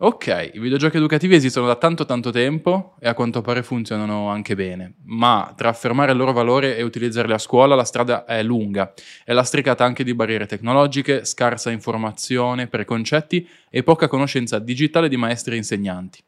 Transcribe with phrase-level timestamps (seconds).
[0.00, 4.54] Ok, i videogiochi educativi esistono da tanto tanto tempo e a quanto pare funzionano anche
[4.54, 8.94] bene, ma tra affermare il loro valore e utilizzarli a scuola la strada è lunga,
[9.24, 15.54] è lastricata anche di barriere tecnologiche, scarsa informazione, preconcetti e poca conoscenza digitale di maestri
[15.54, 16.22] e insegnanti.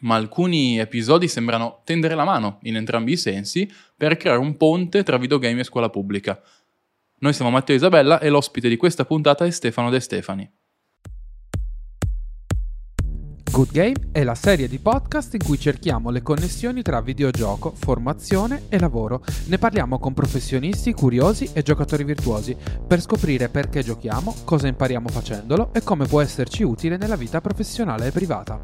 [0.00, 5.04] Ma alcuni episodi sembrano tendere la mano in entrambi i sensi per creare un ponte
[5.04, 6.42] tra videogame e scuola pubblica.
[7.20, 10.50] Noi siamo Matteo Isabella e l'ospite di questa puntata è Stefano De Stefani.
[13.60, 18.62] Good Game è la serie di podcast in cui cerchiamo le connessioni tra videogioco, formazione
[18.70, 19.22] e lavoro.
[19.48, 25.74] Ne parliamo con professionisti, curiosi e giocatori virtuosi per scoprire perché giochiamo, cosa impariamo facendolo
[25.74, 28.58] e come può esserci utile nella vita professionale e privata.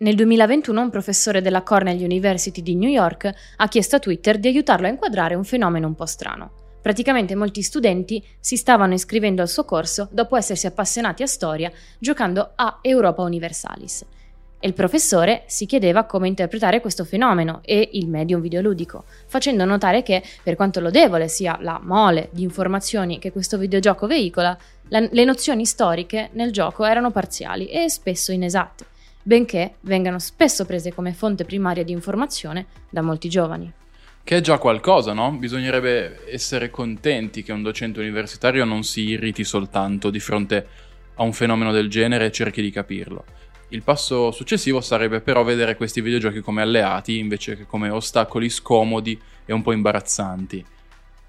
[0.00, 4.48] Nel 2021 un professore della Cornell University di New York ha chiesto a Twitter di
[4.48, 6.61] aiutarlo a inquadrare un fenomeno un po' strano.
[6.82, 12.52] Praticamente molti studenti si stavano iscrivendo al suo corso dopo essersi appassionati a storia giocando
[12.56, 14.04] a Europa Universalis.
[14.58, 20.02] E il professore si chiedeva come interpretare questo fenomeno e il medium videoludico, facendo notare
[20.02, 24.56] che, per quanto lodevole sia la mole di informazioni che questo videogioco veicola,
[24.88, 28.86] la, le nozioni storiche nel gioco erano parziali e spesso inesatte,
[29.22, 33.72] benché vengano spesso prese come fonte primaria di informazione da molti giovani.
[34.24, 35.32] Che è già qualcosa, no?
[35.32, 40.66] Bisognerebbe essere contenti che un docente universitario non si irriti soltanto di fronte
[41.16, 43.24] a un fenomeno del genere e cerchi di capirlo.
[43.70, 49.20] Il passo successivo sarebbe però vedere questi videogiochi come alleati invece che come ostacoli scomodi
[49.44, 50.64] e un po' imbarazzanti.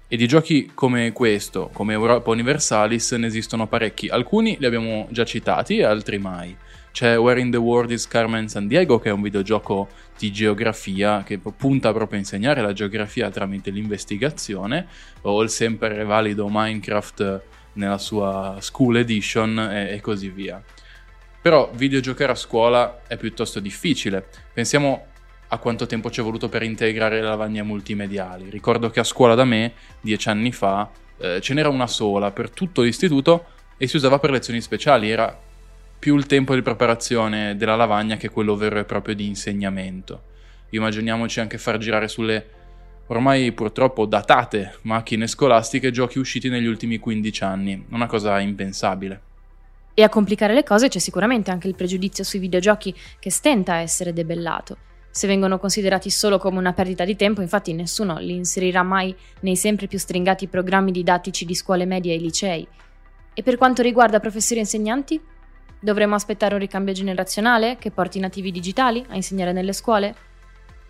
[0.06, 4.08] E di giochi come questo, come Europa Universalis, ne esistono parecchi.
[4.08, 6.54] Alcuni li abbiamo già citati altri mai.
[6.92, 9.88] C'è Where in the World is Carmen San Diego, che è un videogioco
[10.18, 14.86] di geografia che punta proprio a insegnare la geografia tramite l'investigazione,
[15.22, 17.42] o il sempre valido Minecraft
[17.72, 20.62] nella sua School Edition e, e così via.
[21.40, 24.28] Però videogiocare a scuola è piuttosto difficile.
[24.52, 25.06] Pensiamo
[25.48, 28.50] a quanto tempo ci è voluto per integrare le lavagne multimediali.
[28.50, 32.50] Ricordo che a scuola da me, dieci anni fa, eh, ce n'era una sola per
[32.50, 33.46] tutto l'istituto
[33.76, 35.10] e si usava per lezioni speciali.
[35.10, 35.36] Era
[35.98, 40.32] più il tempo di preparazione della lavagna che quello vero e proprio di insegnamento.
[40.70, 42.46] Immaginiamoci anche far girare sulle
[43.06, 49.20] ormai purtroppo datate macchine scolastiche giochi usciti negli ultimi 15 anni, una cosa impensabile.
[49.94, 53.78] E a complicare le cose c'è sicuramente anche il pregiudizio sui videogiochi che stenta a
[53.78, 54.83] essere debellato.
[55.16, 59.54] Se vengono considerati solo come una perdita di tempo, infatti nessuno li inserirà mai nei
[59.54, 62.66] sempre più stringati programmi didattici di scuole medie e licei.
[63.32, 65.20] E per quanto riguarda professori e insegnanti?
[65.78, 70.16] Dovremmo aspettare un ricambio generazionale che porti nativi digitali a insegnare nelle scuole?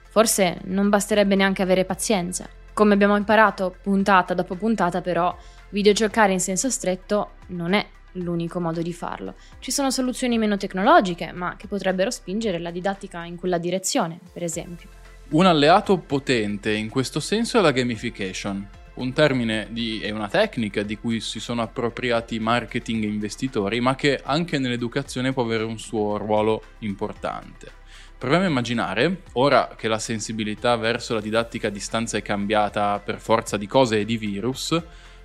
[0.09, 2.49] Forse non basterebbe neanche avere pazienza.
[2.73, 5.37] Come abbiamo imparato puntata dopo puntata, però,
[5.69, 9.35] videogiocare in senso stretto non è l'unico modo di farlo.
[9.59, 14.43] Ci sono soluzioni meno tecnologiche, ma che potrebbero spingere la didattica in quella direzione, per
[14.43, 14.89] esempio.
[15.31, 20.97] Un alleato potente in questo senso è la gamification un termine e una tecnica di
[20.97, 26.17] cui si sono appropriati marketing e investitori, ma che anche nell'educazione può avere un suo
[26.17, 27.83] ruolo importante.
[28.17, 33.19] Proviamo a immaginare, ora che la sensibilità verso la didattica a distanza è cambiata per
[33.19, 34.81] forza di cose e di virus,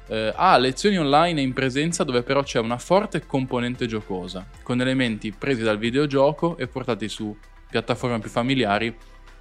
[0.09, 4.81] eh, a lezioni online e in presenza dove però c'è una forte componente giocosa, con
[4.81, 7.35] elementi presi dal videogioco e portati su
[7.69, 8.93] piattaforme più familiari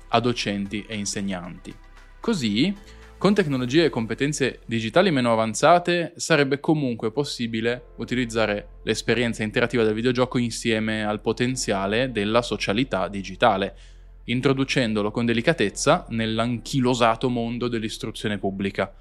[0.08, 1.74] a docenti e insegnanti.
[2.20, 2.74] Così
[3.18, 10.38] con tecnologie e competenze digitali meno avanzate sarebbe comunque possibile utilizzare l'esperienza interattiva del videogioco
[10.38, 13.76] insieme al potenziale della socialità digitale,
[14.24, 18.94] introducendolo con delicatezza nell'anchilosato mondo dell'istruzione pubblica.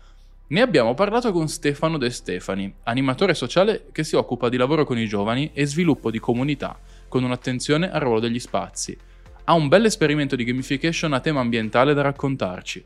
[0.50, 4.98] Ne abbiamo parlato con Stefano De Stefani, animatore sociale che si occupa di lavoro con
[4.98, 6.80] i giovani e sviluppo di comunità,
[7.10, 8.98] con un'attenzione al ruolo degli spazi.
[9.44, 12.86] Ha un bel esperimento di gamification a tema ambientale da raccontarci.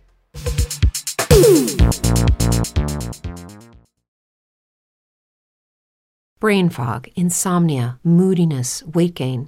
[6.40, 9.48] Brain fog, insomnia, moodiness, weight gain.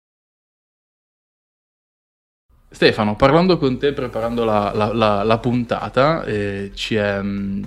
[2.73, 7.19] Stefano, parlando con te, preparando la, la, la, la puntata, eh, ci, è,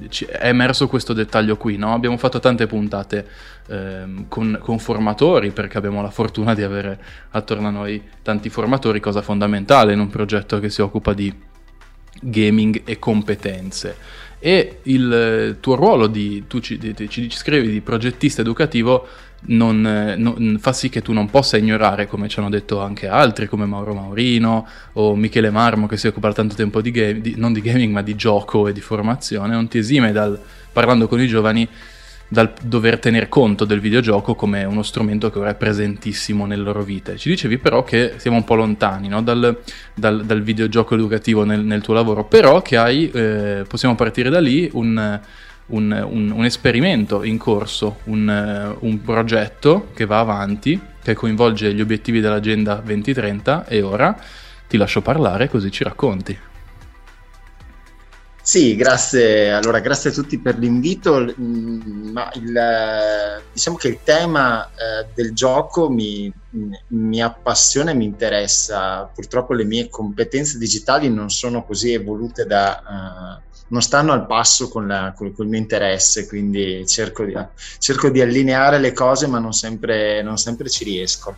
[0.08, 1.92] ci, è, emerso questo dettaglio qui, no?
[1.92, 3.26] Abbiamo fatto tante puntate
[3.66, 6.98] eh, con, con, formatori, perché abbiamo la fortuna di avere
[7.32, 11.30] attorno a noi tanti formatori, cosa fondamentale in un progetto che si occupa di
[12.22, 13.96] gaming e competenze.
[14.38, 19.06] E il tuo ruolo di, tu ci, di, ci scrivi di progettista educativo
[19.46, 23.46] non, non, fa sì che tu non possa ignorare, come ci hanno detto anche altri,
[23.46, 27.52] come Mauro Maurino o Michele Marmo, che si occupa tanto tempo di, game, di, non
[27.52, 30.40] di gaming, ma di gioco e di formazione, non ti esime dal,
[30.72, 31.68] parlando con i giovani,
[32.26, 36.82] dal dover tener conto del videogioco come uno strumento che ora è presentissimo nelle loro
[36.82, 37.16] vite.
[37.16, 39.22] Ci dicevi però che siamo un po' lontani no?
[39.22, 39.60] dal,
[39.94, 44.40] dal, dal, videogioco educativo nel, nel, tuo lavoro, però che hai, eh, possiamo partire da
[44.40, 45.20] lì, un
[45.66, 51.72] un, un, un esperimento in corso, un, uh, un progetto che va avanti, che coinvolge
[51.72, 54.16] gli obiettivi dell'Agenda 2030 e ora
[54.66, 56.38] ti lascio parlare così ci racconti.
[58.46, 59.52] Sì, grazie.
[59.52, 61.18] Allora, grazie a tutti per l'invito.
[61.40, 66.30] Mm, ma il, diciamo che il tema eh, del gioco mi,
[66.88, 69.04] mi, appassiona e mi interessa.
[69.14, 74.68] Purtroppo le mie competenze digitali non sono così evolute da, uh, non stanno al passo
[74.68, 77.34] con, la, con, con il mio interesse, quindi cerco di,
[77.78, 81.36] cerco di, allineare le cose, ma non sempre, non sempre ci riesco.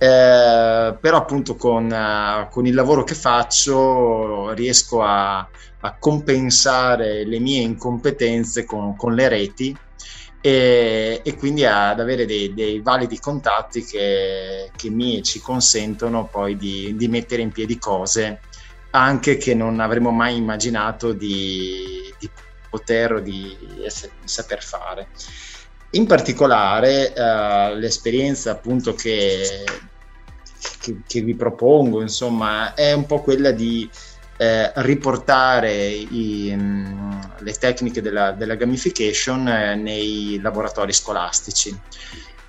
[0.00, 7.40] Eh, però appunto con, uh, con, il lavoro che faccio riesco a, a compensare le
[7.40, 9.76] mie incompetenze con, con le reti
[10.40, 16.56] e, e, quindi ad avere dei, dei validi contatti che, che, mi ci consentono poi
[16.56, 18.40] di, di mettere in piedi cose
[18.90, 22.30] anche che non avremmo mai immaginato di, di
[22.70, 23.88] poter o di, di,
[24.24, 25.08] saper fare.
[25.90, 29.64] In particolare uh, l'esperienza appunto che,
[30.80, 33.88] che, che, vi propongo insomma è un po' quella di
[34.38, 41.76] eh, riportare i, mh, mm, le tecniche della, della gamification eh, nei laboratori scolastici.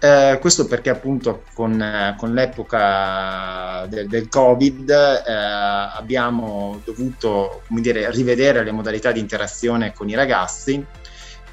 [0.02, 8.10] Eh, questo perché appunto con, eh, con l'epoca del, del Covid eh, abbiamo dovuto dire,
[8.12, 10.86] rivedere le modalità di interazione con i ragazzi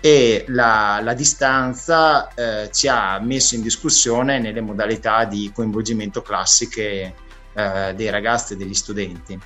[0.06, 7.12] e la, la distanza eh, ci ha messo in discussione nelle modalità di coinvolgimento classiche
[7.52, 9.36] eh, dei ragazzi e degli studenti.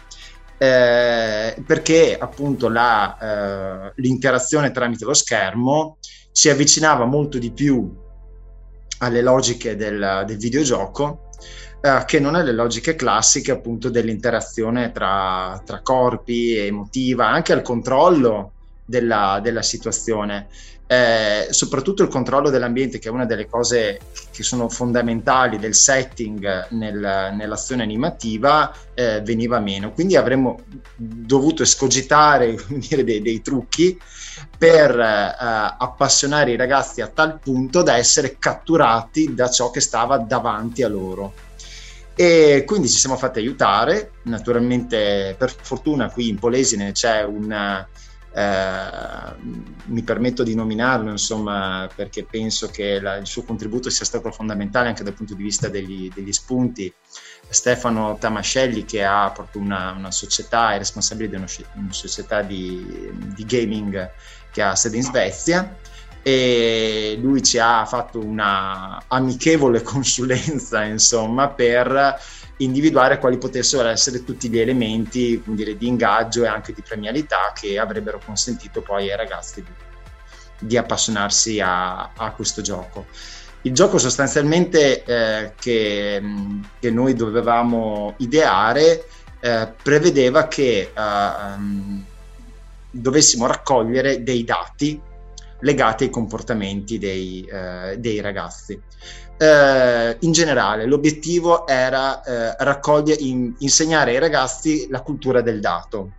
[0.59, 5.97] Eh, perché appunto la, l'interazione tramite lo schermo
[6.31, 7.91] si avvicinava molto di più
[8.99, 11.31] alle logiche del, del videogioco
[11.81, 18.53] eh, che non alle logiche classiche appunto dell'interazione tra, tra corpi, emotiva, anche al controllo
[18.91, 20.49] della, della situazione.
[20.87, 24.01] Eh, soprattutto il controllo dell'ambiente, che è una delle cose
[24.33, 29.93] che sono fondamentali del setting nel, nell'azione animativa, eh, veniva meno.
[29.93, 30.65] Quindi avremmo
[30.97, 33.97] dovuto escogitare dire, dei, dei, trucchi
[34.59, 35.37] per eh,
[35.79, 40.89] appassionare i ragazzi a tal punto da essere catturati da ciò che stava davanti a
[40.89, 41.33] loro.
[42.17, 47.89] E quindi ci siamo fatti aiutare, naturalmente per fortuna qui in Polesine c'è una,
[48.33, 49.35] eh,
[49.87, 54.89] mi permetto di nominarlo insomma perché penso che la, il suo contributo sia stato fondamentale
[54.89, 56.93] anche dal punto di vista degli, degli spunti.
[57.49, 63.11] Stefano Tamascelli che ha proprio una, una società è responsabile di una, una società di,
[63.35, 64.09] di, gaming
[64.53, 65.77] che ha sede in Svezia
[66.23, 72.21] e lui ci ha fatto una amichevole consulenza insomma per
[72.61, 77.79] individuare quali potessero essere tutti gli elementi dire, di ingaggio e anche di premialità che
[77.79, 79.73] avrebbero consentito poi ai ragazzi di,
[80.67, 83.07] di appassionarsi a, a, questo gioco.
[83.63, 86.23] Il gioco sostanzialmente eh, che,
[86.79, 89.05] che, noi dovevamo ideare
[89.41, 92.05] eh, prevedeva che eh, um,
[92.91, 95.01] dovessimo raccogliere dei dati
[95.61, 98.81] legati ai comportamenti dei, eh, dei ragazzi
[99.41, 106.11] eh, in generale l'obiettivo era eh, raccogliere, in, insegnare ai ragazzi la cultura del dato.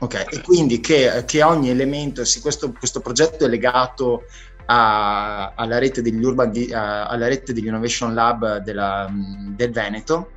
[0.00, 4.24] Ok, e quindi che, che ogni elemento, sì, questo, questo, progetto è legato
[4.66, 10.32] a, alla, rete degli urban, a, alla rete degli Innovation Lab della, del Veneto,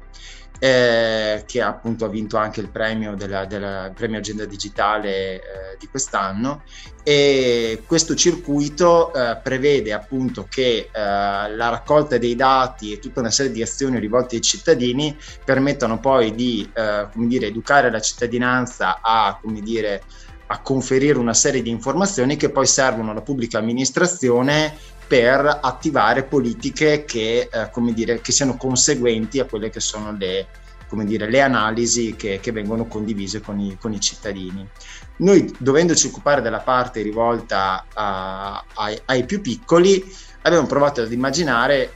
[0.60, 5.42] eh, che appunto ha vinto anche il premio, della, della premio Agenda Digitale eh,
[5.80, 6.64] di quest'anno.
[7.02, 13.32] E questo circuito eh, prevede appunto che eh, la raccolta dei dati e tutta una
[13.32, 19.00] serie di azioni rivolte ai cittadini permettano poi di eh, come dire, educare la cittadinanza
[19.02, 20.04] a come dire,
[20.48, 27.04] a conferire una serie di informazioni che poi servono alla pubblica amministrazione per attivare politiche
[27.04, 30.46] che, eh, come dire, che siano conseguenti a quelle che sono le,
[30.88, 34.70] come dire, le analisi che, che vengono condivise con i, con i, cittadini.
[35.18, 41.92] Noi, dovendoci occupare della parte rivolta a, ai, ai più piccoli, abbiamo provato ad immaginare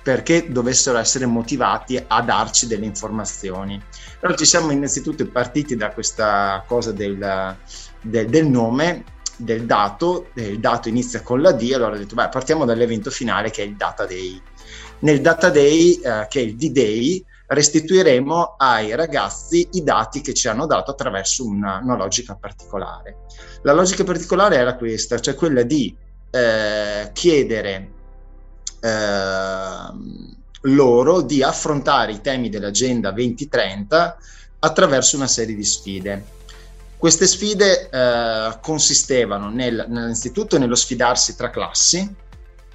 [0.00, 3.82] perché dovessero essere motivati a darci delle informazioni.
[4.20, 7.56] Allora ci siamo innanzitutto partiti da questa cosa del,
[8.00, 9.02] del, del nome,
[9.40, 13.50] del dato, il dato inizia con la D, allora ho detto beh partiamo dall'evento finale
[13.50, 14.40] che è il Data Day.
[15.00, 20.46] Nel Data Day, eh, che è il D-Day, restituiremo ai ragazzi i dati che ci
[20.46, 23.16] hanno dato attraverso una, una logica particolare.
[23.62, 25.94] La logica particolare era questa, cioè quella di
[26.30, 27.90] eh, chiedere
[28.80, 29.90] eh,
[30.62, 34.18] loro di affrontare i temi dell'agenda 2030
[34.60, 36.24] attraverso una serie di sfide.
[37.00, 42.06] Queste sfide eh, consistevano nel, innanzitutto nello sfidarsi tra classi,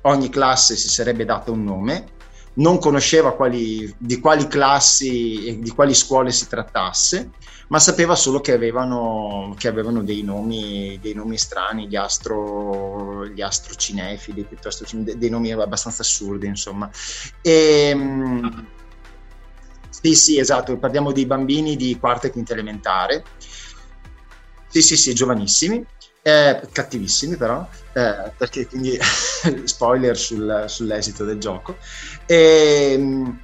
[0.02, 2.08] ogni classe si sarebbe data un nome,
[2.56, 7.30] non conosceva quali, di quali classi e di quali scuole si trattasse,
[7.68, 13.44] ma sapeva solo che avevano, che avevano dei, nomi, dei, nomi, strani, gli, astro, gli
[13.44, 16.90] astrocinefili, piuttosto dei nomi abbastanza assurdi, insomma.
[17.44, 18.68] E, ehm,
[20.02, 23.24] sì, sì, esatto, parliamo di bambini di quarta e quinta elementare.
[24.76, 25.86] Sì, sì, sì, giovanissimi,
[26.22, 29.00] eh, cattivissimi però, eh, perché quindi
[29.64, 31.78] spoiler sul, sull'esito del gioco.
[32.26, 33.40] E, ehm,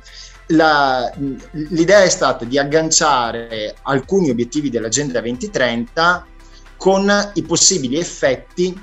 [0.48, 1.10] la,
[1.52, 6.28] l'idea è stata di agganciare alcuni obiettivi dell'Agenda 2030
[6.76, 8.78] con i possibili effetti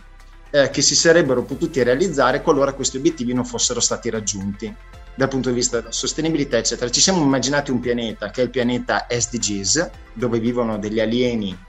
[0.49, 4.75] eh, che si sarebbero potuti realizzare qualora questi obiettivi non fossero stati raggiunti
[5.15, 6.91] dal punto di vista della sostenibilità, eccetera.
[6.91, 11.67] Ci siamo immaginati un pianeta che è il pianeta SDGs, dove vivono degli alieni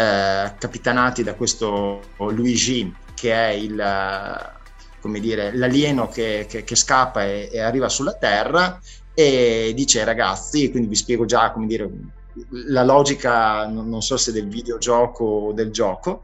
[0.00, 4.50] eh, capitanati da questo Luigi, che è il,
[5.00, 8.80] come dire, l'alieno che, che, che scappa e, e, arriva sulla Terra
[9.12, 11.90] e dice ragazzi, quindi vi spiego già come dire
[12.66, 16.22] la logica, non so se del videogioco o del gioco,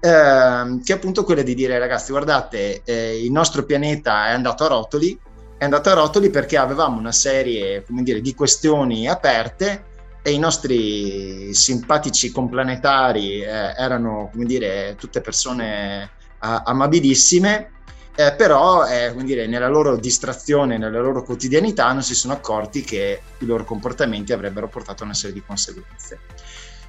[0.00, 4.64] eh, che è appunto quella di dire ragazzi guardate eh, il nostro pianeta è andato
[4.64, 5.16] a rotoli,
[5.56, 9.90] è andato a rotoli perché avevamo una serie come dire, di questioni aperte
[10.22, 17.72] e i nostri simpatici complanetari eh, erano, come dire, tutte persone a- amabilissime,
[18.14, 23.20] eh, però eh, dire, nella loro distrazione, nella loro quotidianità non si sono accorti che
[23.38, 26.20] i loro comportamenti avrebbero portato a una serie di conseguenze.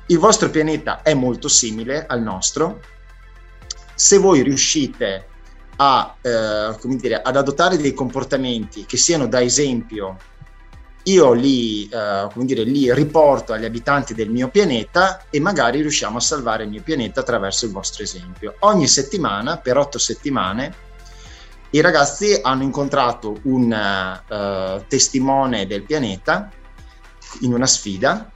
[0.08, 2.82] Il vostro pianeta è molto simile al nostro.
[3.96, 5.28] Se voi riuscite
[5.78, 10.18] a, eh, dire, ad adottare dei comportamenti che siano da esempio
[11.04, 16.22] io li, eh, dire, li riporto agli abitanti del mio pianeta e magari riusciamo a
[16.22, 18.56] salvare il mio pianeta attraverso il vostro esempio.
[18.60, 20.92] Ogni settimana, per otto settimane,
[21.72, 26.52] i ragazzi hanno incontrato un uh, testimone del pianeta
[27.42, 28.32] in una sfida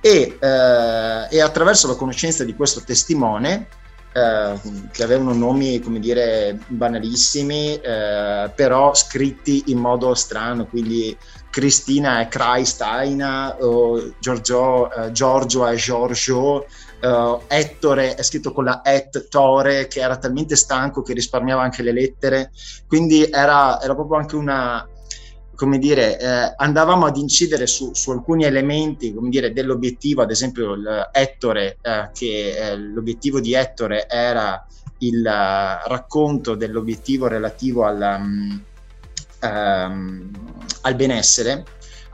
[0.00, 3.68] e, uh, e, attraverso la conoscenza di questo testimone,
[4.14, 11.16] uh, che avevano nomi, come dire, banalissimi, però scritti in modo strano, quindi
[11.50, 16.66] Cristina è Christina, uh, Giorgio, uh, Giorgio è Giorgio,
[17.02, 21.82] uh, Ettore è scritto con la et Tore, che era talmente stanco che risparmiava anche
[21.82, 22.50] le lettere,
[22.86, 24.86] quindi era, era proprio anche una,
[25.58, 30.76] come dire, eh, andavamo ad incidere su, su, alcuni elementi, come dire, dell'obiettivo, ad esempio
[31.10, 34.64] Ettore, eh, che eh, l'obiettivo di Ettore era
[34.98, 38.62] il uh, racconto dell'obiettivo relativo alla, um,
[39.42, 40.30] um,
[40.82, 41.64] al benessere,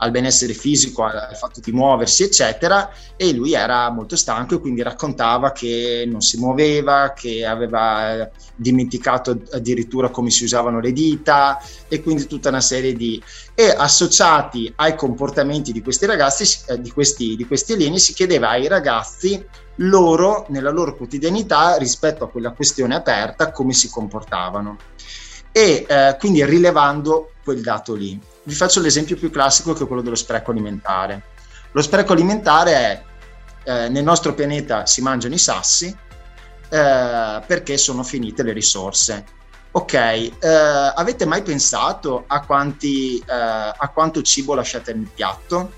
[0.05, 4.81] al benessere fisico, al fatto di muoversi, eccetera, e lui era molto stanco e quindi
[4.81, 12.01] raccontava che non si muoveva, che aveva dimenticato addirittura come si usavano le dita e
[12.01, 13.21] quindi tutta una serie di...
[13.53, 18.49] e associati ai comportamenti di questi ragazzi, eh, di, questi, di questi alieni, si chiedeva
[18.49, 19.43] ai ragazzi
[19.79, 24.77] loro, nella loro quotidianità, rispetto a quella questione aperta, come si comportavano
[25.51, 28.19] e eh, quindi rilevando quel dato lì.
[28.47, 31.23] Vi faccio l'esempio più classico che è quello dello spreco alimentare.
[31.71, 33.03] Lo spreco alimentare è
[33.63, 39.25] eh, nel nostro pianeta si mangiano i sassi eh, perché sono finite le risorse.
[39.71, 45.71] Ok, eh, avete mai pensato a, quanti, eh, a quanto cibo lasciate nel piatto?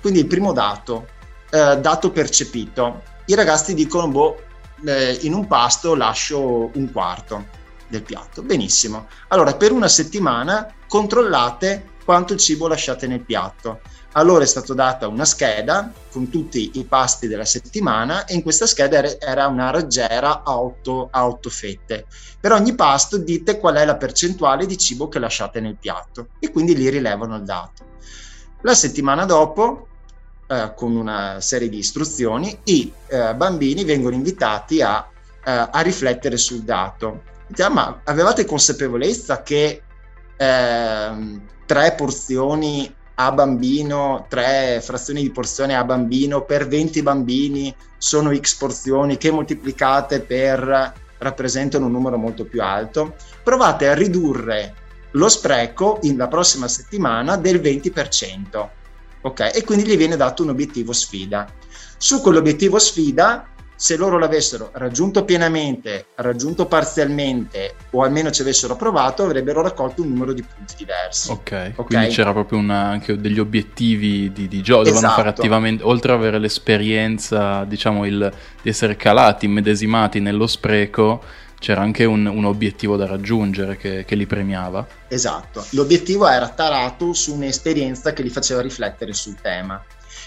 [0.00, 1.06] Quindi il primo dato,
[1.50, 3.02] eh, dato percepito.
[3.26, 4.42] I ragazzi dicono, boh,
[4.86, 7.46] eh, in un pasto lascio un quarto
[7.88, 8.42] del piatto.
[8.42, 9.08] Benissimo.
[9.28, 13.80] Allora, per una settimana controllate quanto cibo lasciate nel piatto.
[14.12, 18.66] Allora è stata data una scheda con tutti i pasti della settimana e in questa
[18.66, 22.06] scheda era una raggiera a 8, a 8 fette.
[22.38, 26.52] Per ogni pasto dite qual è la percentuale di cibo che lasciate nel piatto e
[26.52, 27.84] quindi lì rilevano il dato.
[28.60, 29.88] La settimana dopo,
[30.46, 35.04] eh, con una serie di istruzioni, i eh, bambini vengono invitati a,
[35.44, 37.22] eh, a riflettere sul dato.
[37.48, 39.82] Diciamo, ma avevate consapevolezza che
[40.36, 48.34] ehm, tre porzioni a bambino, tre frazioni di porzione a bambino per 20 bambini sono
[48.34, 53.14] x porzioni che moltiplicate per rappresentano un numero molto più alto.
[53.42, 54.74] Provate a ridurre
[55.12, 58.68] lo spreco in la prossima settimana del 20%.
[59.22, 59.50] Ok?
[59.54, 61.46] E quindi gli viene dato un obiettivo sfida.
[61.96, 69.24] Su quell'obiettivo sfida se loro l'avessero raggiunto pienamente, raggiunto parzialmente o almeno ci avessero provato,
[69.24, 71.30] avrebbero raccolto un numero di punti diversi.
[71.30, 71.72] Ok, okay?
[71.74, 74.94] quindi c'era proprio una, anche degli obiettivi di, di gioco, esatto.
[74.94, 81.22] dovevano fare attivamente, oltre ad avere l'esperienza, diciamo, il, di essere calati, immedesimati nello spreco,
[81.58, 84.86] c'era anche un, un obiettivo da raggiungere che, che, li premiava.
[85.08, 89.82] Esatto, l'obiettivo era tarato su un'esperienza che li faceva riflettere sul tema.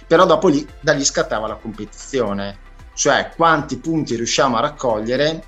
[0.05, 2.65] Però dopo lì, da lì scattava la competizione
[2.97, 5.43] cioè quanti punti riusciamo a raccogliere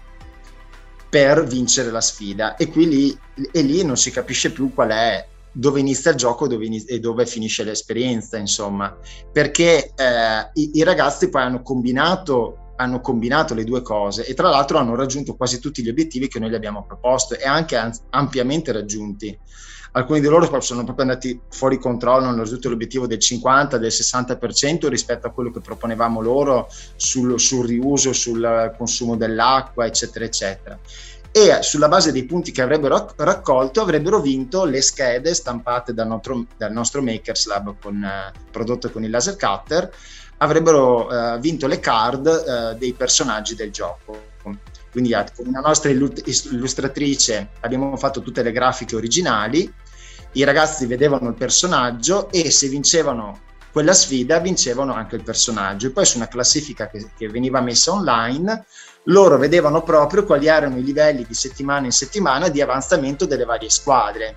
[1.10, 2.56] per vincere la sfida.
[2.56, 3.20] E qui lì,
[3.52, 7.00] e lì non si capisce più qual è dove inizia il gioco dove inizia, e
[7.00, 8.96] dove finisce l'esperienza insomma.
[9.34, 14.48] Perché eh, i, i, ragazzi poi hanno combinato hanno combinato le due cose e tra
[14.48, 17.78] l'altro hanno raggiunto quasi tutti gli obiettivi che noi gli abbiamo proposto e anche
[18.12, 19.38] ampiamente raggiunti
[19.92, 24.88] alcuni di loro sono proprio andati fuori controllo, hanno raggiunto l'obiettivo del 50, del 60%
[24.88, 30.80] rispetto a quello che proponevamo loro sul, sul riuso, sul consumo dell'acqua, eccetera, eccetera.
[31.32, 36.46] E sulla base dei punti che avrebbero raccolto avrebbero vinto le schede stampate dal nostro,
[36.58, 39.92] dal nostro Makers Lab con, eh, prodotte con il laser cutter
[40.38, 44.28] avrebbero eh, vinto le card eh, dei personaggi del gioco.
[44.92, 49.72] Quindi con la nostra illustratrice abbiamo fatto tutte le grafiche originali,
[50.34, 55.88] i ragazzi vedevano il personaggio e se vincevano quella sfida vincevano anche il personaggio.
[55.88, 58.66] E poi su una classifica che, che veniva messa online
[59.04, 63.70] loro vedevano proprio quali erano i livelli di settimana in settimana di avanzamento delle varie
[63.70, 64.36] squadre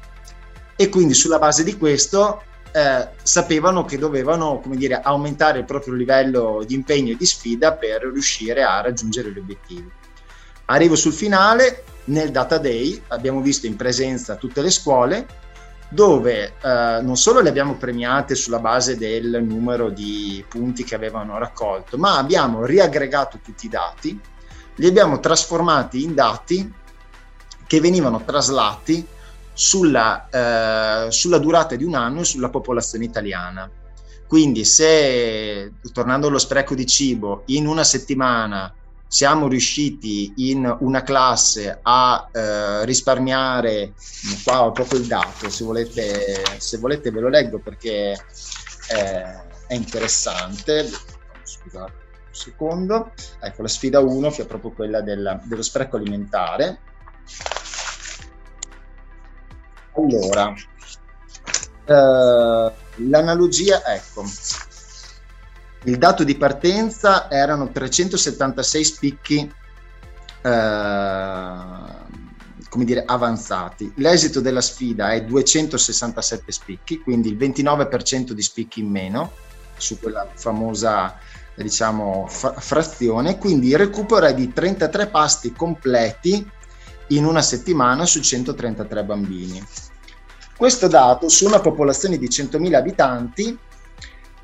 [0.76, 5.94] e quindi sulla base di questo eh, sapevano che dovevano come dire, aumentare il proprio
[5.94, 9.90] livello di impegno e di sfida per riuscire a raggiungere gli obiettivi.
[10.66, 15.26] Arrivo sul finale, nel Data Day abbiamo visto in presenza tutte le scuole
[15.92, 21.37] dove eh, non solo le abbiamo premiate sulla base del numero di punti che avevano
[21.37, 24.18] raccolto, ma abbiamo riaggregato tutti i dati,
[24.76, 26.72] li abbiamo trasformati in dati
[27.66, 29.07] che venivano traslati
[29.52, 33.70] sulla, eh, sulla durata di un anno e sulla popolazione italiana.
[34.26, 38.74] Quindi se, tornando allo spreco di cibo, in una settimana
[39.12, 43.92] siamo riusciti in una classe a eh, risparmiare,
[44.42, 48.12] qua ho proprio il dato, se volete, se volete ve lo leggo perché
[48.88, 50.88] è, è interessante.
[51.42, 53.12] Scusate un secondo.
[53.38, 56.81] Ecco, la sfida 1 che è proprio quella del, dello spreco alimentare.
[59.94, 60.55] Allora,
[61.85, 64.25] eh, l'analogia, ecco,
[65.85, 69.53] il dato di partenza erano 376 spicchi
[70.42, 72.01] eh,
[72.73, 73.92] come dire, avanzati.
[73.97, 79.33] L'esito della sfida è 267 spicchi, quindi il 29% di spicchi in meno
[79.77, 81.18] su quella famosa
[81.55, 86.51] diciamo fa- frazione, quindi il recupero è di 33 pasti completi
[87.09, 89.62] in una settimana su 133 bambini.
[90.57, 93.59] Questo dato su una popolazione di 100.000 abitanti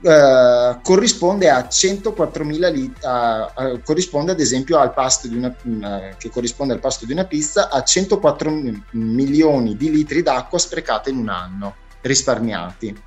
[0.01, 6.75] eh, corrisponde a 104.000 litri, corrisponde ad esempio al pasto di una, uh, che corrisponde
[6.75, 8.51] al pasto di una pizza a 104
[8.93, 13.07] milioni di litri d'acqua sprecate in un anno, risparmiati.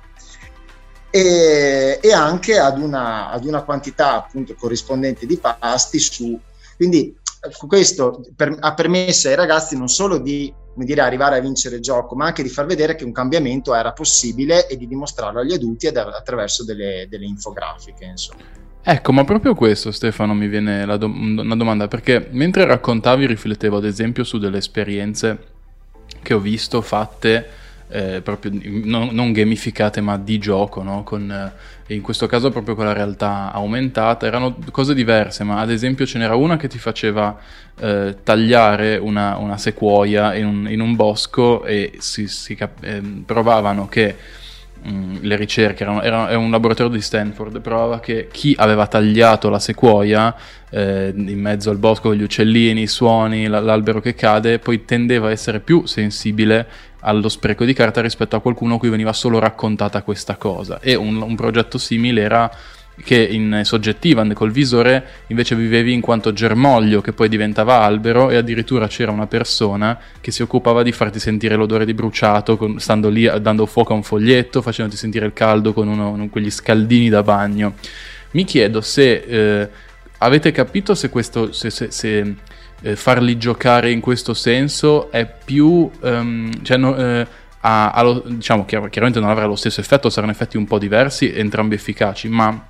[1.10, 6.40] E, e anche ad una, ad una quantità appunto corrispondente di pasti su
[6.76, 7.14] quindi
[7.66, 12.14] questo per, ha permesso ai ragazzi non solo di dire, arrivare a vincere il gioco,
[12.14, 15.86] ma anche di far vedere che un cambiamento era possibile e di dimostrarlo agli adulti
[15.86, 18.04] attraverso delle, delle infografiche.
[18.04, 18.42] Insomma.
[18.84, 23.84] Ecco, ma proprio questo Stefano mi viene do- una domanda, perché mentre raccontavi riflettevo ad
[23.84, 25.38] esempio su delle esperienze
[26.20, 27.60] che ho visto fatte
[27.92, 28.52] eh, proprio
[28.84, 31.02] non, non, gamificate ma di gioco, no?
[31.02, 35.70] con, eh, in questo caso proprio con la realtà aumentata, erano cose diverse, ma ad
[35.70, 37.38] esempio ce n'era una che ti faceva
[37.78, 43.24] eh, tagliare una, una sequoia in un, in un, bosco e si, si cap- ehm,
[43.26, 44.16] provavano che
[44.88, 49.48] Mm, le ricerche, erano, era, era, un laboratorio di Stanford, provava che chi aveva tagliato
[49.48, 50.34] la sequoia
[50.70, 55.28] eh, in mezzo al bosco con gli uccellini, i suoni, l'albero che cade, poi tendeva
[55.28, 56.66] a essere più sensibile
[57.02, 60.80] allo spreco di carta rispetto a qualcuno a cui veniva solo raccontata questa cosa.
[60.80, 62.50] E un, un progetto simile era
[63.04, 68.36] che in soggettiva col visore invece vivevi in quanto germoglio che poi diventava albero e
[68.36, 73.08] addirittura c'era una persona che si occupava di farti sentire l'odore di bruciato con, stando
[73.08, 77.08] lì dando fuoco a un foglietto, facendoti sentire il caldo con uno, uno, quegli scaldini
[77.08, 77.74] da bagno.
[78.32, 79.68] Mi chiedo se eh,
[80.18, 82.34] avete capito se, questo, se, se, se
[82.82, 85.90] eh, farli giocare in questo senso è più...
[86.00, 87.26] Um, cioè, no, eh,
[87.64, 91.32] a, a lo, diciamo chiaramente non avrà lo stesso effetto, saranno effetti un po' diversi,
[91.32, 92.66] entrambi efficaci, ma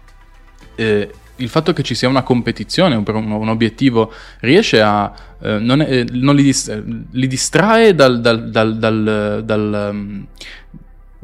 [0.75, 5.13] eh, il fatto che ci sia una competizione, un, un obiettivo, riesce a...
[5.41, 10.27] Eh, non, è, eh, non li, dis- li, distrae dal, dal, dal, dal um,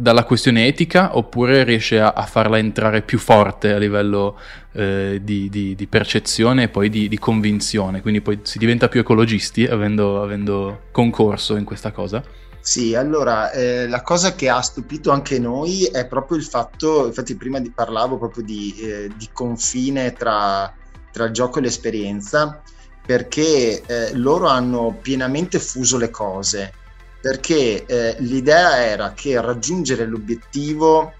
[0.00, 4.38] dalla questione etica oppure riesce a, a, farla entrare più forte a livello
[4.70, 9.00] eh, di, di, di, percezione e poi di, di, convinzione, quindi poi si diventa più
[9.00, 12.22] ecologisti avendo, avendo concorso in questa cosa?
[12.60, 17.34] Sì, allora eh, la cosa che ha stupito anche noi è proprio il fatto, infatti
[17.34, 20.72] prima parlavo proprio di, eh, confine tra,
[21.10, 22.62] tra, il gioco e l'esperienza,
[23.04, 26.72] perché eh, loro hanno pienamente fuso le cose,
[27.20, 31.14] perché eh, l'idea era che raggiungere l'obiettivo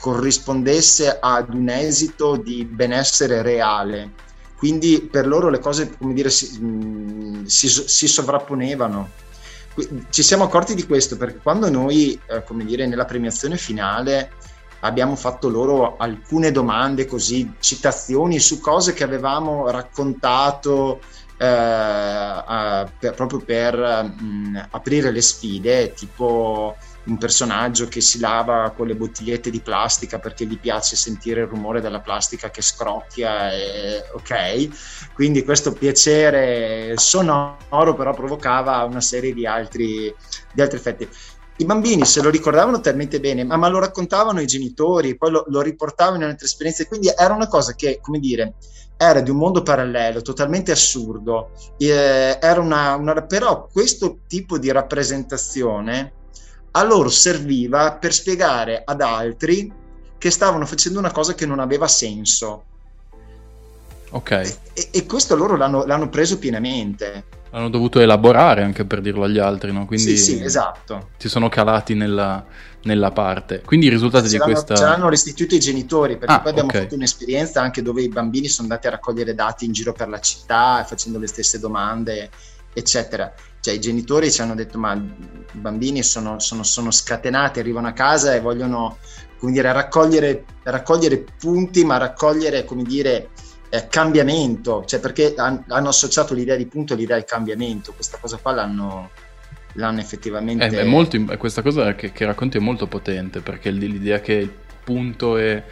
[0.00, 4.12] corrispondesse ad un esito di benessere reale.
[4.56, 9.20] Quindi per loro le cose, come dire, si, mh, si, si sovrapponevano
[10.10, 14.32] ci siamo accorti di questo perché quando noi, eh, come dire, nella premiazione finale
[14.80, 21.00] abbiamo fatto loro alcune domande così, citazioni su cose che avevamo raccontato
[21.42, 28.86] eh, per, proprio per mh, aprire le sfide, tipo un personaggio che si lava con
[28.86, 34.04] le bottigliette di plastica perché gli piace sentire il rumore della plastica che scrocchia, e,
[34.14, 35.12] ok?
[35.14, 40.14] Quindi questo piacere sonoro però provocava una serie di altri,
[40.52, 41.08] di altri effetti.
[41.56, 45.44] I bambini se lo ricordavano talmente bene, ma, ma lo raccontavano i genitori, poi lo,
[45.48, 48.54] lo riportavano in altre esperienze, quindi era una cosa che, come dire,
[48.96, 51.50] era di un mondo parallelo, totalmente assurdo.
[51.78, 56.12] Eh, era una, una, però questo tipo di rappresentazione
[56.72, 59.72] a loro serviva per spiegare ad altri
[60.16, 62.64] che stavano facendo una cosa che non aveva senso.
[64.10, 64.30] Ok.
[64.30, 67.24] E, e questo loro l'hanno, l'hanno, preso pienamente.
[67.52, 69.86] Hanno dovuto elaborare anche per dirlo agli altri, no?
[69.86, 71.10] Quindi sì, sì, esatto.
[71.16, 72.44] Si sono calati nella,
[72.82, 73.60] nella parte.
[73.60, 74.74] Quindi i risultati ce di questa...
[74.74, 76.82] Ce l'hanno restituito i genitori, perché ah, poi abbiamo okay.
[76.82, 80.18] fatto un'esperienza anche dove i bambini sono andati a raccogliere dati in giro per la
[80.18, 82.30] città, facendo le stesse domande,
[82.72, 87.86] eccetera cioè i genitori ci hanno detto ma i bambini sono, sono, sono scatenati, arrivano
[87.86, 88.98] a casa e vogliono
[89.38, 93.30] come dire, raccogliere, raccogliere punti, ma raccogliere come dire,
[93.74, 98.36] eh, cambiamento, cioè perché han, hanno associato l'idea di punto all'idea di cambiamento, questa cosa
[98.36, 99.08] qua l'hanno,
[99.72, 100.66] l'hanno effettivamente...
[100.66, 104.52] È, è molto, questa cosa che, che, racconti è molto potente perché l'idea che il
[104.84, 105.62] punto è,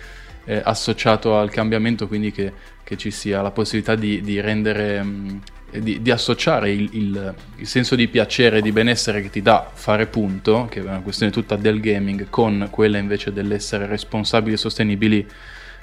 [0.45, 2.51] è associato al cambiamento, quindi che,
[2.83, 5.49] che, ci sia la possibilità di, di rendere...
[5.71, 9.71] Di, di associare il, il, il, senso di piacere e di benessere che ti dà
[9.73, 14.57] fare punto, che è una questione tutta del gaming, con quella invece dell'essere responsabili e
[14.57, 15.29] sostenibili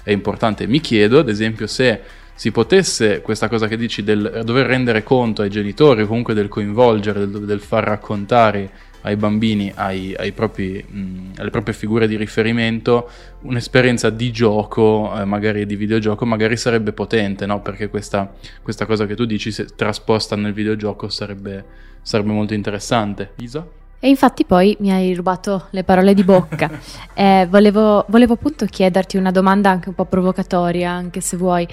[0.08, 0.68] è importante.
[0.68, 2.00] Mi chiedo, ad esempio, se
[2.34, 7.28] si potesse, questa cosa che dici, del dover rendere conto ai genitori, comunque del coinvolgere,
[7.28, 8.70] del, del far raccontare
[9.02, 13.10] ai bambini, ai, ai propri, mh, alle proprie figure di riferimento,
[13.42, 17.62] un'esperienza di gioco, eh, magari di videogioco, magari sarebbe potente, no?
[17.62, 21.66] Perché questa, questa cosa che tu dici, se trasposta nel videogioco, sarebbe,
[22.02, 23.32] sarebbe molto interessante.
[23.40, 23.68] Isa?
[24.00, 26.70] E infatti poi mi hai rubato le parole di bocca.
[27.14, 31.68] eh, volevo, volevo appunto chiederti una domanda anche un po' provocatoria, anche se vuoi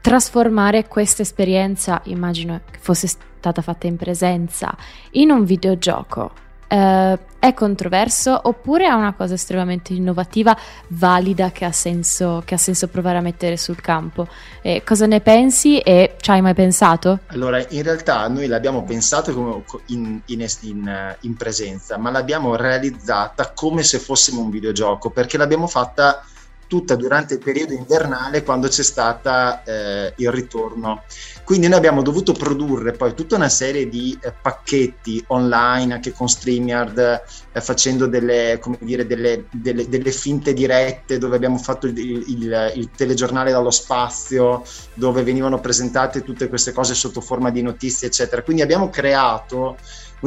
[0.00, 4.76] trasformare questa esperienza, immagino che fosse stata fatta in presenza,
[5.12, 10.56] in un videogioco Uh, è controverso oppure è una cosa estremamente innovativa,
[10.88, 14.26] valida, che ha senso, che ha senso provare a mettere sul campo?
[14.62, 17.20] Eh, cosa ne pensi e ci hai mai pensato?
[17.28, 23.84] Allora, in realtà noi l'abbiamo pensato in, in, in, in presenza, ma l'abbiamo realizzata come
[23.84, 26.24] se fossimo un videogioco, perché l'abbiamo fatta
[26.66, 31.02] tutta durante il periodo invernale quando c'è stata eh, il ritorno.
[31.44, 36.28] Quindi noi abbiamo dovuto produrre poi tutta una serie di eh, pacchetti online anche con
[36.28, 42.72] StreamYard eh, facendo delle, dire, delle, delle, delle, finte dirette dove abbiamo fatto il, il,
[42.74, 48.42] il, telegiornale dallo spazio dove venivano presentate tutte queste cose sotto forma di notizie eccetera.
[48.42, 49.76] Quindi abbiamo creato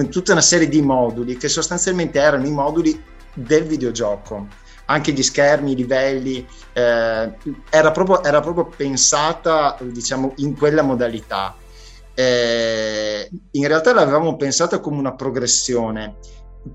[0.10, 5.76] tutta una serie di moduli che sostanzialmente erano i moduli del videogioco anche gli schermi,
[5.76, 7.34] livelli, eh,
[7.70, 11.56] era, proprio, era, proprio, pensata diciamo in quella modalità.
[12.14, 16.16] Eh, in realtà l'avevamo pensata come una progressione.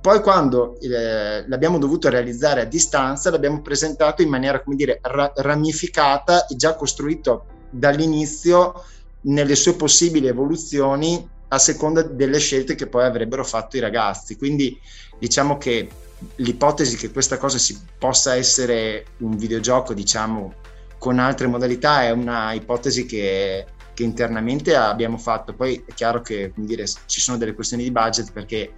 [0.00, 5.32] Poi quando eh, l'abbiamo dovuto realizzare a distanza, l'abbiamo presentato in maniera, come dire, ra-
[5.34, 8.84] ramificata e già costruito dall'inizio
[9.22, 14.36] nelle sue possibili evoluzioni a seconda delle scelte che poi avrebbero fatto i ragazzi.
[14.36, 14.78] Quindi
[15.18, 15.88] diciamo che
[16.36, 20.54] l'ipotesi che questa cosa si possa essere un videogioco, diciamo,
[20.98, 25.52] con altre modalità è una ipotesi che, che internamente abbiamo fatto.
[25.52, 28.72] Poi è chiaro che dire, ci sono delle questioni di budget perché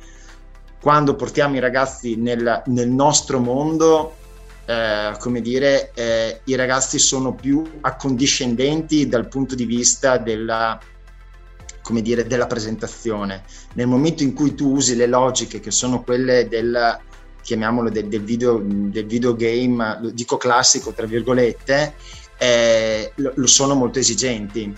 [0.80, 4.16] quando portiamo i ragazzi nel, nel nostro mondo,
[4.66, 10.78] eh, come dire, eh, i ragazzi sono più accondiscendenti dal punto di vista della,
[11.82, 13.44] come dire, della presentazione.
[13.74, 16.98] Nel momento in cui tu usi le logiche che sono quelle del
[17.46, 21.94] chiamiamolo del, del, video, del videogame, dico classico tra virgolette,
[22.36, 24.74] eh, lo, lo, sono molto esigenti.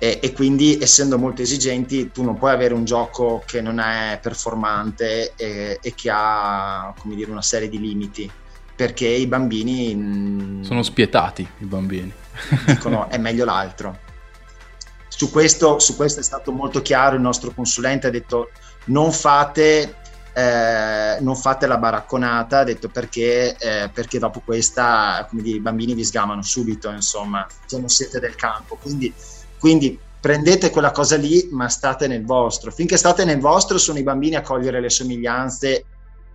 [0.00, 4.18] E, e, quindi essendo molto esigenti tu non puoi avere un gioco che non è
[4.20, 8.30] performante e, e che ha come dire, una serie di limiti
[8.76, 12.12] perché i bambini mm, sono spietati i bambini
[12.64, 13.98] dicono è meglio l'altro
[15.08, 18.50] su questo, su questo è stato molto chiaro il nostro consulente ha detto
[18.84, 19.96] non fate
[20.38, 25.60] eh, non fate la baracconata, ha detto perché, eh, perché dopo questa, come dire, i
[25.60, 28.78] bambini vi sgamano subito, insomma, se non siete del campo.
[28.80, 29.12] Quindi,
[29.58, 32.70] quindi prendete quella cosa lì, ma state nel vostro.
[32.70, 35.84] Finché state nel vostro, sono i bambini a cogliere le somiglianze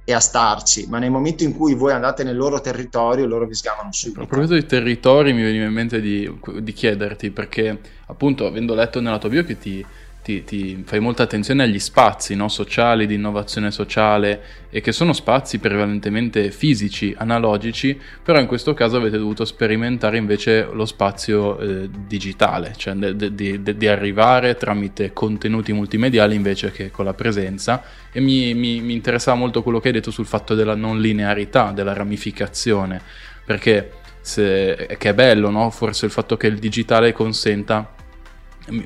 [0.03, 3.55] e a starci, ma nel momento in cui voi andate nel loro territorio, loro vi
[3.55, 4.23] sgamano subito.
[4.23, 8.99] A proposito di territori, mi veniva in mente di, di chiederti, perché appunto, avendo letto
[8.99, 9.85] nella tua bio che ti
[10.23, 12.47] ti, ti, fai molta attenzione agli spazi no?
[12.47, 18.95] sociali, di innovazione sociale e che sono spazi prevalentemente fisici, analogici, però in questo caso
[18.97, 26.71] avete dovuto sperimentare invece lo spazio eh, digitale, cioè di, arrivare tramite contenuti multimediali invece
[26.71, 30.25] che con la presenza e mi, mi, mi interessava molto quello che hai detto sul
[30.25, 33.01] fatto della non linearità, della ramificazione,
[33.43, 35.69] perché se, che è bello, no?
[35.69, 37.93] forse il fatto che il digitale consenta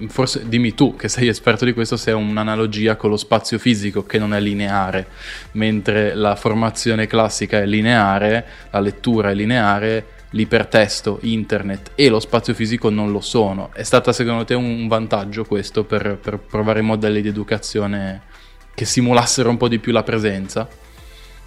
[0.08, 4.06] Forse dimmi tu, che sei esperto di questo, se è un'analogia con lo spazio fisico
[4.06, 5.08] che non è lineare,
[5.52, 12.56] mentre la formazione classica è lineare, la lettura è lineare, l'ipertesto, internet e lo spazio
[12.56, 13.70] fisico non lo sono.
[13.74, 18.22] È stato secondo te un vantaggio questo per, per provare modelli di educazione
[18.74, 20.68] che simulassero un po' di più la presenza?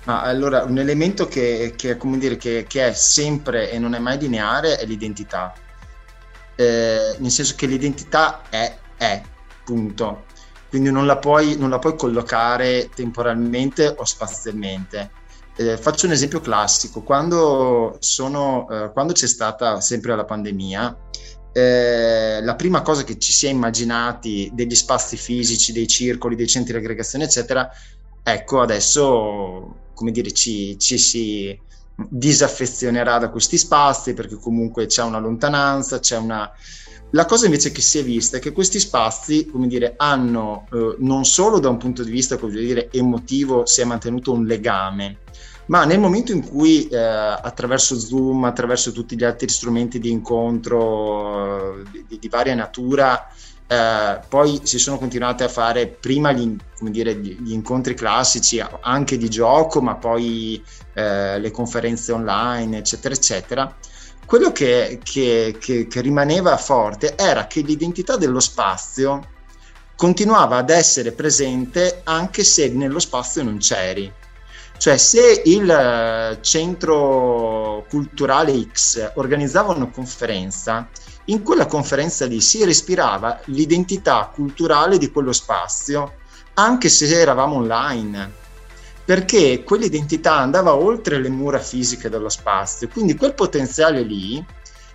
[0.04, 4.18] Ah, allora, un elemento che, che, dire, che, che è sempre e non è mai
[4.18, 5.52] lineare è l'identità
[6.56, 9.22] eh, nel senso che l'identità è, è,
[9.64, 10.24] punto.
[10.68, 15.10] Quindi non la puoi, non la puoi collocare temporalmente o spazialmente.
[15.56, 17.02] Eh, faccio un esempio classico.
[17.02, 20.96] Quando, sono, eh, quando c'è stata sempre la pandemia,
[21.52, 26.46] eh, la prima cosa che ci si è immaginati degli spazi fisici, dei circoli, dei
[26.46, 27.68] centri di aggregazione, eccetera,
[28.22, 31.58] ecco adesso, come dire, ci, ci si
[32.08, 36.50] disaffezionerà da questi spazi perché comunque c'è una lontananza, c'è una...
[37.12, 40.94] La cosa invece che si è vista è che questi spazi, come dire, hanno eh,
[40.98, 45.18] non solo da un punto di vista, dire, emotivo si è mantenuto un legame,
[45.66, 51.78] ma nel momento in cui eh, attraverso Zoom, attraverso tutti gli altri strumenti di incontro
[51.78, 53.28] eh, di, di varia natura,
[53.68, 59.30] eh, poi si sono continuate a fare prima gli, dire, gli, incontri classici anche di
[59.30, 60.60] gioco, ma poi
[60.94, 63.76] eh, le conferenze online, eccetera, eccetera.
[64.24, 69.20] Quello che, che, che, che rimaneva forte era che l'identità dello spazio
[69.96, 74.10] continuava ad essere presente anche se nello spazio non c'eri.
[74.78, 80.88] Cioè, se il eh, centro culturale X organizzava una conferenza,
[81.26, 86.14] in quella conferenza lì si respirava l'identità culturale di quello spazio,
[86.54, 88.32] anche se eravamo online,
[89.10, 94.40] perché quell'identità andava oltre le mura fisiche dello spazio, quindi quel potenziale lì,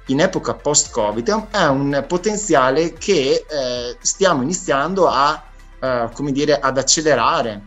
[0.05, 5.43] in epoca post-Covid, è un potenziale che eh, stiamo iniziando a,
[5.81, 7.63] eh, come dire, ad accelerare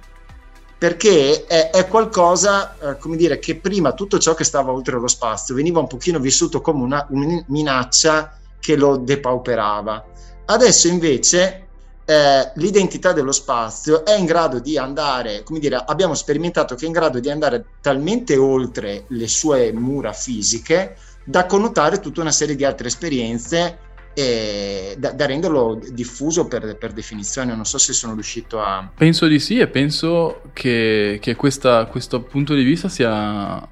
[0.79, 5.07] perché è, è qualcosa, eh, come dire, che prima tutto ciò che stava oltre lo
[5.07, 10.03] spazio veniva un pochino vissuto come una, una minaccia che lo depauperava.
[10.47, 11.68] Adesso invece
[12.11, 16.87] eh, l'identità dello spazio è in grado di andare, come dire, abbiamo sperimentato che è
[16.87, 22.57] in grado di andare talmente oltre le sue mura fisiche da connotare tutta una serie
[22.57, 23.79] di altre esperienze
[24.15, 27.55] e da, da renderlo diffuso per, per, definizione.
[27.55, 28.91] Non so se sono riuscito a.
[28.97, 33.69] Penso di sì, e penso che, che questa, questo punto di vista sia,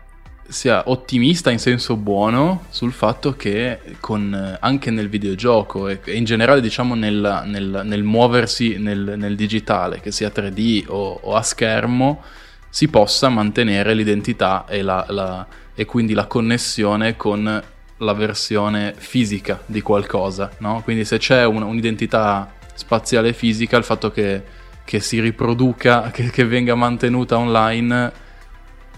[0.48, 6.61] sia, ottimista in senso buono sul fatto che con, anche nel videogioco e, in generale,
[6.61, 12.22] diciamo, nel, nel, nel muoversi nel, nel, digitale, che sia 3D o, o, a schermo,
[12.68, 17.62] si possa mantenere l'identità e, la, la, e quindi la connessione con
[17.98, 20.82] la versione fisica di qualcosa, no?
[20.85, 24.42] Quindi se c'è un, un'identità spaziale fisica, il fatto che,
[24.85, 28.24] che si riproduca, che, che, venga mantenuta online,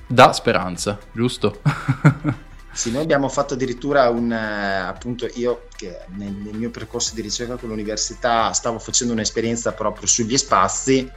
[0.08, 1.60] dà speranza, giusto?
[2.72, 7.20] sì, noi abbiamo fatto addirittura un, eh, appunto io che nel, nel mio percorso di
[7.20, 11.08] ricerca con l'università stavo facendo un'esperienza proprio sugli spazi,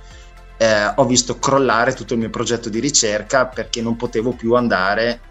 [0.57, 5.21] eh, ho visto crollare tutto il mio progetto di ricerca perché non potevo più andare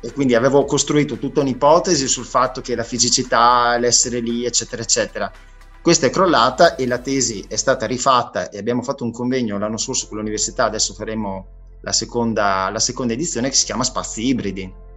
[0.00, 5.30] e quindi avevo costruito tutta un'ipotesi sul fatto che la fisicità, l'essere lì, eccetera, eccetera.
[5.82, 9.76] Questa è crollata e la tesi è stata rifatta e abbiamo fatto un convegno l'anno
[9.76, 14.88] scorso con l'università, adesso faremo la seconda, la seconda edizione che si chiama Spazi Ibridi.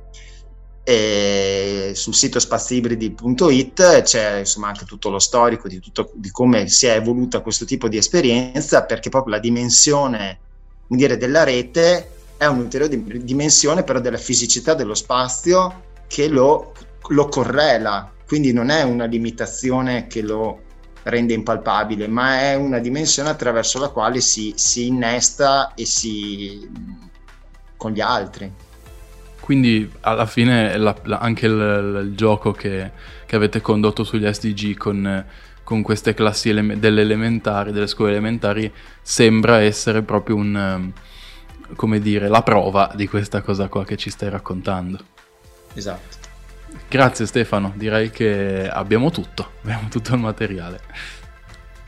[0.85, 6.87] E sul sito spaziibridi.it c'è insomma anche tutto lo storico di, tutto, di come si
[6.87, 10.39] è evoluta questo tipo di esperienza perché proprio la dimensione
[10.87, 16.73] dire, della rete è un'ulteriore dimensione però della fisicità dello spazio che lo,
[17.09, 20.62] lo correla, quindi non è una limitazione che lo
[21.03, 26.69] rende impalpabile, ma è una dimensione attraverso la quale si, si innesta e si
[27.75, 28.51] con gli altri.
[29.39, 32.91] Quindi alla fine la, la, anche il, il gioco che,
[33.25, 35.25] che, avete condotto sugli SDG con,
[35.63, 40.91] con queste classi ele- delle elementari, delle scuole elementari, sembra essere proprio un
[41.75, 44.99] come dire, la prova di questa cosa qua che ci stai raccontando.
[45.73, 46.22] Esatto.
[46.87, 50.79] Grazie Stefano, direi che abbiamo tutto, abbiamo tutto il materiale.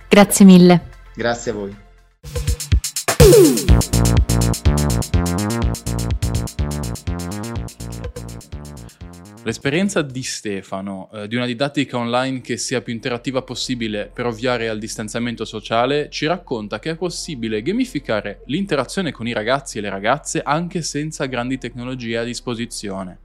[0.07, 0.81] Grazie mille.
[1.13, 1.75] Grazie a voi.
[9.43, 14.69] L'esperienza di Stefano, eh, di una didattica online che sia più interattiva possibile per ovviare
[14.69, 19.89] al distanziamento sociale, ci racconta che è possibile gamificare l'interazione con i ragazzi e le
[19.89, 23.19] ragazze anche senza grandi tecnologie a disposizione.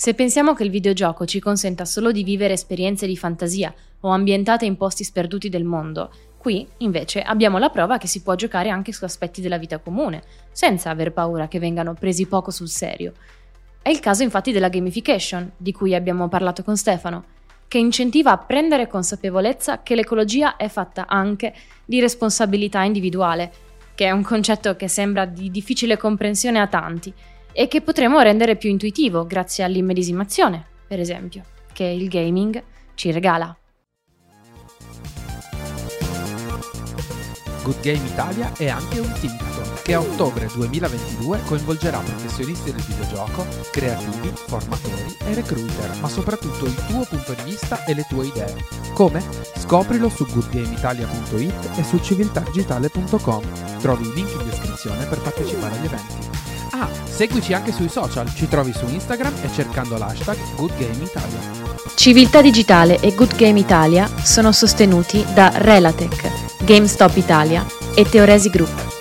[0.00, 4.64] Se pensiamo che il videogioco ci consenta solo di vivere esperienze di fantasia o ambientate
[4.64, 8.94] in posti sperduti del mondo, qui invece abbiamo la prova che si può giocare anche
[8.94, 13.12] su aspetti della vita comune, senza aver paura che vengano presi poco sul serio.
[13.82, 17.24] È il caso infatti della gamification, di cui abbiamo parlato con Stefano,
[17.68, 21.52] che incentiva a prendere consapevolezza che l'ecologia è fatta anche
[21.84, 23.52] di responsabilità individuale,
[23.94, 27.12] che è un concetto che sembra di difficile comprensione a tanti
[27.52, 32.62] e che potremo rendere più intuitivo grazie all'immedesimazione, per esempio, che il gaming
[32.94, 33.56] ci regala.
[37.62, 39.50] Good Game Italia è anche un think
[39.82, 46.74] che a ottobre 2022 coinvolgerà professionisti del videogioco, creativi, formatori e recruiter, ma soprattutto il
[46.86, 48.54] tuo punto di vista e le tue idee.
[48.94, 49.22] Come?
[49.56, 53.78] Scoprilo su goodgameitalia.it e su civiltàdigitale.com.
[53.80, 56.49] Trovi il link in descrizione per partecipare agli eventi.
[56.72, 61.38] Ah, seguici anche sui social, ci trovi su Instagram e cercando l'hashtag GoodGameItalia.
[61.94, 68.99] Civiltà Digitale e Good Game Italia sono sostenuti da Relatec, GameStop Italia e Teoresi Group.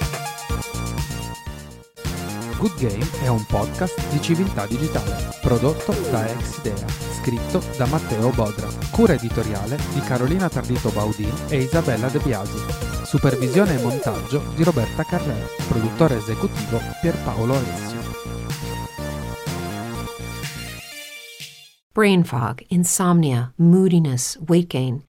[2.59, 8.67] Good Game è un podcast di civiltà digitale, prodotto da Exidea, scritto da Matteo Bodra,
[8.91, 12.57] cura editoriale di Carolina Tardito Baudin e Isabella De Biasi,
[13.05, 17.97] supervisione e montaggio di Roberta Carrera, produttore esecutivo Pierpaolo Alessio.
[21.93, 25.08] Brain fog, insomnia, moodiness, weight gain.